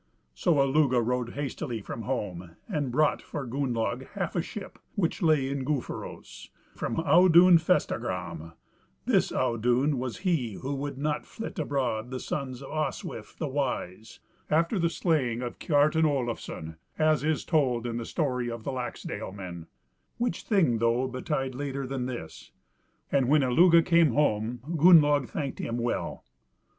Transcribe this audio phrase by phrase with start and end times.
[0.33, 5.47] So Illugi rode hastily from home, and bought for Gunnlaug half a ship which lay
[5.47, 8.53] in Gufaros, from Audun Festargram
[9.05, 14.19] this Audun was he who would not flit abroad the sons of Oswif the Wise,
[14.49, 19.67] after the slaying of Kiartan Olafson, as is told in the story of the Laxdalemen,
[20.17, 22.51] which thing though betid later than this.
[23.11, 26.25] And when Illugi came home, Gunnlaug thanked him well.